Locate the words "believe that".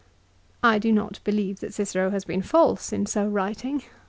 1.23-1.75